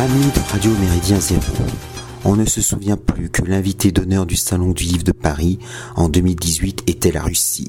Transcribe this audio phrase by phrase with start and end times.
[0.00, 1.42] Amis de Radio Méridien Zéro,
[2.24, 5.58] on ne se souvient plus que l'invité d'honneur du Salon du Livre de Paris
[5.94, 7.68] en 2018 était la Russie.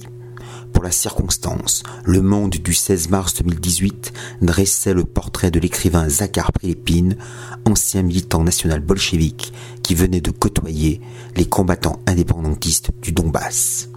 [0.72, 6.54] Pour la circonstance, Le Monde du 16 mars 2018 dressait le portrait de l'écrivain Zakhar
[6.54, 7.18] Prilepine,
[7.66, 9.52] ancien militant national bolchevique
[9.84, 11.02] qui venait de côtoyer
[11.36, 13.90] les combattants indépendantistes du Donbass.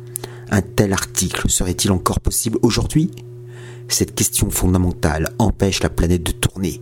[0.50, 3.12] Un tel article serait-il encore possible aujourd'hui?
[3.86, 6.80] Cette question fondamentale empêche la planète de tourner.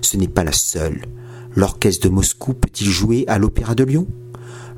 [0.00, 1.02] Ce n'est pas la seule.
[1.54, 4.06] L'orchestre de Moscou peut-il jouer à l'Opéra de Lyon?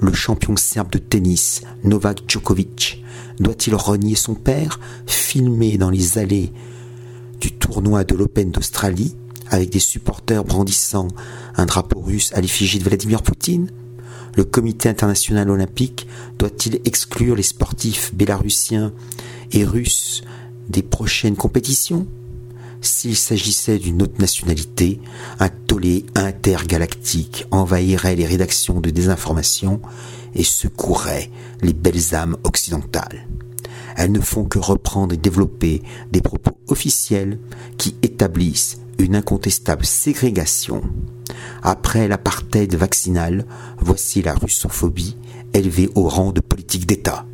[0.01, 3.03] Le champion serbe de tennis, Novak Djokovic,
[3.41, 6.53] doit-il renier son père, filmé dans les allées
[7.41, 9.17] du tournoi de l'Open d'Australie,
[9.51, 11.09] avec des supporters brandissant
[11.57, 13.71] un drapeau russe à l'effigie de Vladimir Poutine?
[14.37, 16.07] Le comité international olympique
[16.39, 18.93] doit-il exclure les sportifs bélarussiens
[19.51, 20.23] et russes
[20.69, 22.07] des prochaines compétitions?
[22.81, 25.01] S'il s'agissait d'une autre nationalité,
[25.39, 29.81] un tollé intergalactique envahirait les rédactions de désinformation
[30.35, 31.31] et secouerait
[31.63, 33.27] les belles âmes occidentales.
[33.97, 37.39] Elles ne font que reprendre et développer des propos officiels
[37.79, 40.83] qui établissent une incontestable ségrégation.
[41.63, 43.47] Après l'apartheid vaccinal,
[43.79, 45.17] voici la russophobie
[45.53, 47.28] élevée au rang de politique d'État.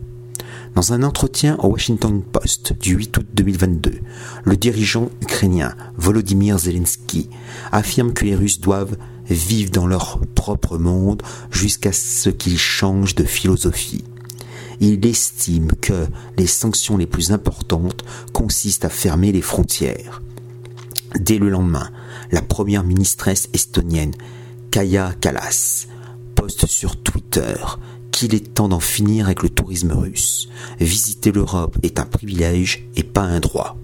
[0.75, 4.00] Dans un entretien au Washington Post du 8 août 2022,
[4.42, 7.31] le dirigeant ukrainien Volodymyr Zelensky
[7.70, 8.97] affirme que les Russes doivent
[9.31, 11.22] vivre dans leur propre monde
[11.53, 14.03] jusqu'à ce qu'ils changent de philosophie.
[14.81, 20.22] Il estime que les sanctions les plus importantes consistent à fermer les frontières.
[21.21, 21.91] Dès le lendemain,
[22.32, 24.15] la première ministresse estonienne,
[24.72, 25.87] Kaya Kallas,
[26.34, 27.54] poste sur Twitter
[28.14, 30.48] qu'il est temps d'en finir avec le tourisme russe.
[30.78, 33.76] Visiter l'Europe est un privilège et pas un droit.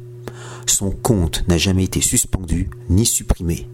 [0.66, 3.68] Son compte n'a jamais été suspendu ni supprimé.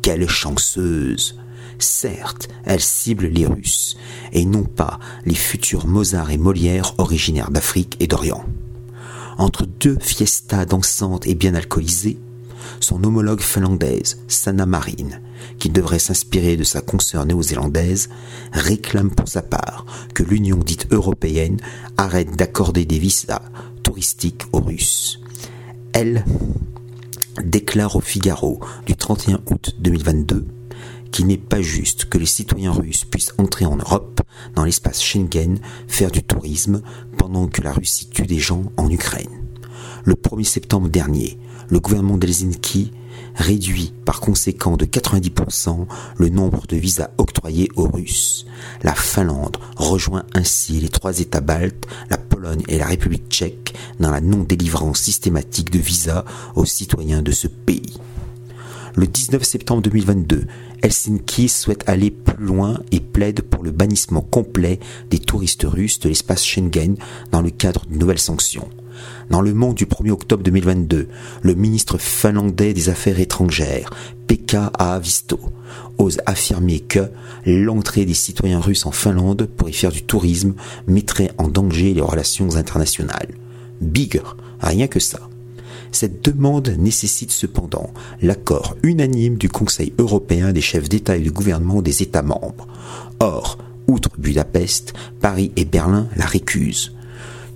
[0.00, 1.38] Quelle chanceuse
[1.78, 3.98] Certes, elle cible les Russes,
[4.32, 8.44] et non pas les futurs Mozart et Molière originaires d'Afrique et d'Orient.
[9.36, 12.18] Entre deux fiestas dansantes et bien alcoolisées,
[12.80, 15.20] son homologue finlandaise, Sanna Marin,
[15.58, 18.08] qui devrait s'inspirer de sa consoeur néo-zélandaise,
[18.52, 21.58] réclame pour sa part que l'Union dite européenne
[21.96, 23.42] arrête d'accorder des visas
[23.82, 25.20] touristiques aux Russes.
[25.92, 26.24] Elle
[27.44, 30.46] déclare au Figaro du 31 août 2022
[31.10, 34.20] qu'il n'est pas juste que les citoyens russes puissent entrer en Europe,
[34.54, 35.58] dans l'espace Schengen,
[35.88, 36.82] faire du tourisme,
[37.18, 39.44] pendant que la Russie tue des gens en Ukraine.
[40.04, 42.92] Le 1er septembre dernier, le gouvernement d'Helsinki
[43.34, 48.46] réduit par conséquent de 90% le nombre de visas octroyés aux Russes.
[48.82, 54.10] La Finlande rejoint ainsi les trois États baltes, la Pologne et la République tchèque dans
[54.10, 57.98] la non-délivrance systématique de visas aux citoyens de ce pays.
[58.96, 60.46] Le 19 septembre 2022,
[60.82, 66.08] Helsinki souhaite aller plus loin et plaide pour le bannissement complet des touristes russes de
[66.08, 66.96] l'espace Schengen
[67.30, 68.68] dans le cadre de nouvelles sanctions.
[69.30, 71.08] Dans le Monde du 1er octobre 2022,
[71.42, 73.90] le ministre finlandais des Affaires étrangères,
[74.26, 75.38] Pekka Aavisto,
[75.98, 77.10] ose affirmer que
[77.46, 80.54] l'entrée des citoyens russes en Finlande pour y faire du tourisme
[80.86, 83.28] mettrait en danger les relations internationales.
[83.80, 85.20] Bigre, rien que ça.
[85.92, 87.90] Cette demande nécessite cependant
[88.22, 92.68] l'accord unanime du Conseil européen des chefs d'État et de gouvernement des États membres.
[93.18, 93.58] Or,
[93.88, 96.92] outre Budapest, Paris et Berlin la récusent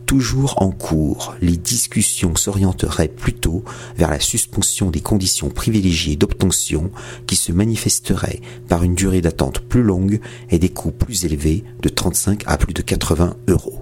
[0.07, 3.65] toujours en cours, les discussions s'orienteraient plutôt
[3.97, 6.91] vers la suspension des conditions privilégiées d'obtention
[7.27, 10.21] qui se manifesteraient par une durée d'attente plus longue
[10.51, 13.81] et des coûts plus élevés de 35 à plus de 80 euros.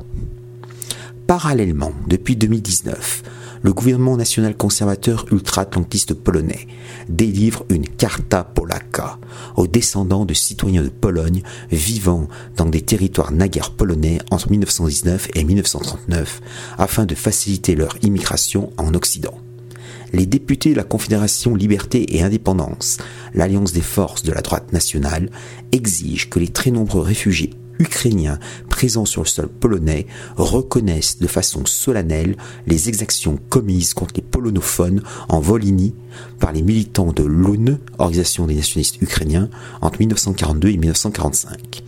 [1.27, 3.23] Parallèlement, depuis 2019,
[3.63, 6.67] le gouvernement national conservateur ultra-atlantiste polonais
[7.09, 9.19] délivre une Carta Polaka
[9.57, 15.45] aux descendants de citoyens de Pologne vivant dans des territoires naguère polonais entre 1919 et
[15.45, 16.41] 1939
[16.79, 19.35] afin de faciliter leur immigration en Occident.
[20.13, 22.99] Les députés de la Confédération Liberté et Indépendance,
[23.35, 25.31] l'alliance des forces de la droite nationale,
[25.73, 28.39] exigent que les très nombreux réfugiés ukrainiens
[28.69, 32.37] présents sur le sol polonais reconnaissent de façon solennelle
[32.67, 35.95] les exactions commises contre les polonophones en Volhynie
[36.39, 39.49] par les militants de l'ONU, Organisation des nationalistes ukrainiens,
[39.81, 41.83] entre 1942 et 1945.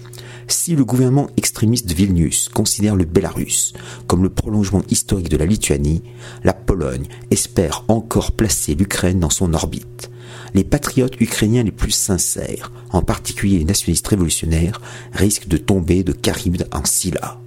[0.47, 3.73] Si le gouvernement extrémiste de Vilnius considère le Bélarus
[4.07, 6.03] comme le prolongement historique de la Lituanie,
[6.45, 10.11] la Pologne espère encore placer l'Ukraine dans son orbite
[10.55, 14.81] les patriotes ukrainiens les plus sincères, en particulier les nationalistes révolutionnaires,
[15.13, 17.41] risquent de tomber de Charybde en Scylla.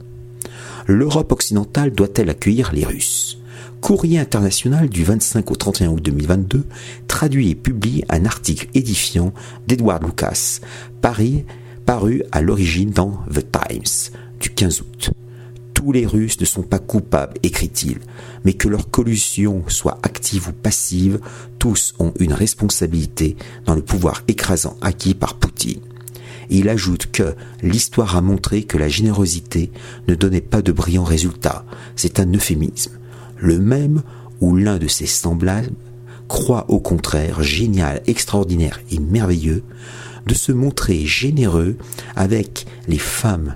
[0.87, 3.39] L'Europe occidentale doit-elle accueillir les Russes?
[3.81, 6.65] Courrier international du 25 au 31 août 2022
[7.07, 9.33] traduit et publie un article édifiant
[9.67, 10.59] d'Edward Lucas,
[11.01, 11.45] Paris,
[11.85, 15.11] paru à l'origine dans The Times du 15 août.
[15.87, 17.99] Tous les Russes ne sont pas coupables, écrit-il,
[18.43, 21.21] mais que leur collusion soit active ou passive,
[21.59, 25.79] tous ont une responsabilité dans le pouvoir écrasant acquis par Poutine.
[26.49, 29.71] il ajoute que l'histoire a montré que la générosité
[30.09, 31.63] ne donnait pas de brillants résultats.
[31.95, 32.99] C'est un euphémisme.
[33.37, 34.03] Le même
[34.41, 35.71] où l'un de ses semblables
[36.27, 39.63] croit au contraire génial, extraordinaire et merveilleux
[40.25, 41.77] de se montrer généreux
[42.17, 43.55] avec les femmes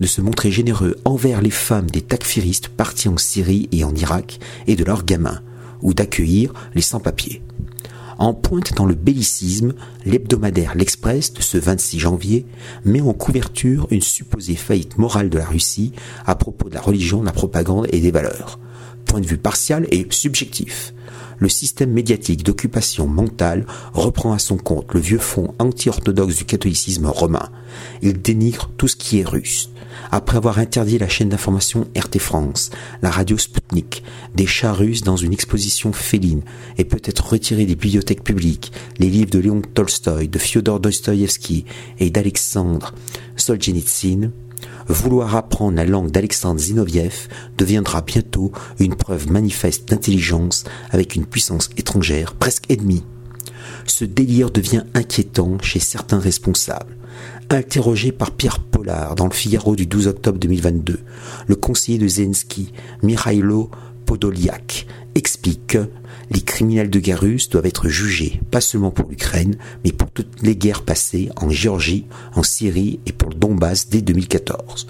[0.00, 4.38] de se montrer généreux envers les femmes des takfiristes partis en Syrie et en Irak
[4.66, 5.40] et de leurs gamins,
[5.82, 7.42] ou d'accueillir les sans-papiers.
[8.18, 9.74] En pointe dans le bellicisme,
[10.04, 12.46] l'hebdomadaire L'Express de ce 26 janvier
[12.84, 15.92] met en couverture une supposée faillite morale de la Russie
[16.26, 18.58] à propos de la religion, de la propagande et des valeurs.
[19.08, 20.94] Point de vue partial et subjectif
[21.38, 27.06] le système médiatique d'occupation mentale reprend à son compte le vieux fond anti-orthodoxe du catholicisme
[27.06, 27.48] romain.
[28.02, 29.70] Il dénigre tout ce qui est russe.
[30.10, 32.70] Après avoir interdit la chaîne d'information RT France,
[33.02, 34.02] la radio Sputnik,
[34.34, 36.42] des chats russes dans une exposition féline,
[36.76, 41.64] et peut-être retiré des bibliothèques publiques les livres de Léon Tolstoï, de Fyodor Dostoïevski
[41.98, 42.94] et d'Alexandre
[43.36, 44.30] Solzhenitsyn,
[44.88, 51.70] vouloir apprendre la langue d'Alexandre Zinoviev deviendra bientôt une preuve manifeste d'intelligence avec une puissance
[51.76, 53.04] étrangère presque ennemie.
[53.86, 56.96] Ce délire devient inquiétant chez certains responsables.
[57.50, 61.00] Interrogé par Pierre Pollard dans le Figaro du 12 octobre 2022,
[61.46, 63.70] le conseiller de Zelensky, Mikhailo
[64.08, 65.90] Podoliak, explique que
[66.30, 70.40] les criminels de guerre russes doivent être jugés, pas seulement pour l'Ukraine, mais pour toutes
[70.40, 74.86] les guerres passées en Géorgie, en Syrie et pour le Donbass dès 2014.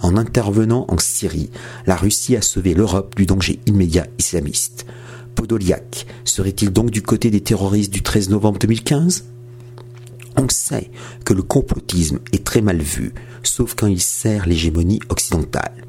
[0.00, 1.50] En intervenant en Syrie,
[1.86, 4.86] la Russie a sauvé l'Europe du danger immédiat islamiste.
[5.34, 9.26] Podoliak serait-il donc du côté des terroristes du 13 novembre 2015
[10.36, 10.90] on sait
[11.24, 13.12] que le complotisme est très mal vu,
[13.44, 15.84] sauf quand il sert l'hégémonie occidentale.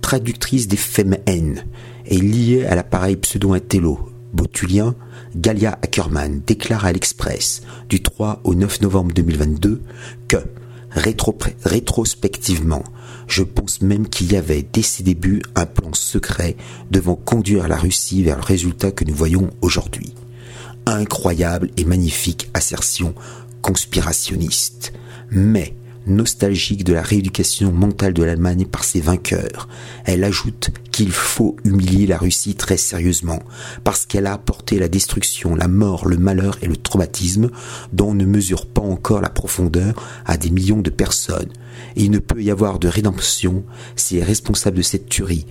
[0.00, 0.78] Traductrice des
[1.26, 1.64] haine
[2.06, 3.98] est liée à l'appareil pseudo-intello
[4.34, 4.96] Botulien,
[5.36, 9.80] Galia Ackerman déclare à l'Express du 3 au 9 novembre 2022
[10.26, 10.38] que,
[10.90, 12.82] rétrospectivement,
[13.28, 16.56] je pense même qu'il y avait dès ses débuts un plan secret
[16.90, 20.14] devant conduire la Russie vers le résultat que nous voyons aujourd'hui.
[20.86, 23.14] Incroyable et magnifique assertion
[23.62, 24.92] conspirationniste.
[25.30, 25.74] Mais
[26.06, 29.68] nostalgique de la rééducation mentale de l'Allemagne par ses vainqueurs.
[30.04, 33.42] Elle ajoute qu'il faut humilier la Russie très sérieusement,
[33.82, 37.50] parce qu'elle a apporté la destruction, la mort, le malheur et le traumatisme
[37.92, 41.52] dont on ne mesure pas encore la profondeur à des millions de personnes.
[41.96, 43.64] Et il ne peut y avoir de rédemption
[43.96, 45.46] si les responsables de cette tuerie,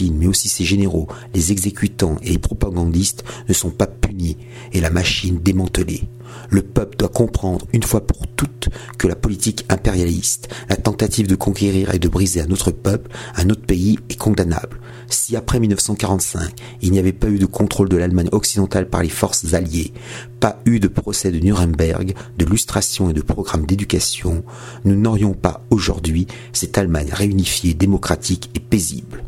[0.00, 4.36] Mais aussi ses généraux, les exécutants et les propagandistes ne sont pas punis
[4.72, 6.02] et la machine démantelée.
[6.50, 8.68] Le peuple doit comprendre une fois pour toutes
[8.98, 13.50] que la politique impérialiste, la tentative de conquérir et de briser un autre peuple, un
[13.50, 14.80] autre pays est condamnable.
[15.08, 16.52] Si après 1945,
[16.82, 19.92] il n'y avait pas eu de contrôle de l'Allemagne occidentale par les forces alliées,
[20.38, 24.44] pas eu de procès de Nuremberg, de lustration et de programme d'éducation,
[24.84, 29.24] nous n'aurions pas aujourd'hui cette Allemagne réunifiée, démocratique et paisible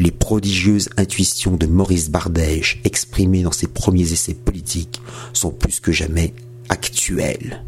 [0.00, 5.02] les prodigieuses intuitions de Maurice Bardèche exprimées dans ses premiers essais politiques
[5.34, 6.32] sont plus que jamais
[6.70, 7.62] actuelles.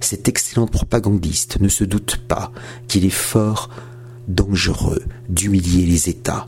[0.00, 2.52] Cet excellent propagandiste ne se doute pas
[2.86, 3.70] qu'il est fort
[4.28, 6.46] dangereux d'humilier les États.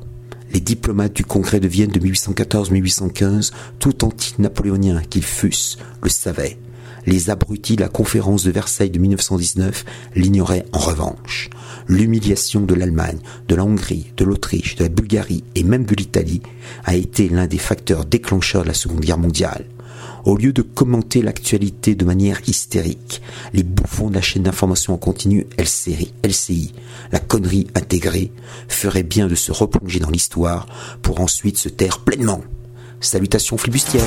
[0.53, 6.57] Les diplomates du Congrès de Vienne de 1814-1815, tout anti-napoléoniens qu'ils fussent, le savaient.
[7.07, 9.85] Les abrutis de la conférence de Versailles de 1919
[10.17, 11.51] l'ignoraient en revanche.
[11.87, 16.43] L'humiliation de l'Allemagne, de la Hongrie, de l'Autriche, de la Bulgarie et même de l'Italie
[16.85, 19.67] a été l'un des facteurs déclencheurs de la Seconde Guerre mondiale.
[20.25, 23.23] Au lieu de commenter l'actualité de manière hystérique,
[23.53, 26.73] les bouffons de la chaîne d'information en continu LCI, LCI,
[27.13, 28.33] la connerie intégrée,
[28.67, 30.67] feraient bien de se replonger dans l'histoire
[31.03, 32.43] pour ensuite se taire pleinement.
[33.01, 34.03] Salutations flibustières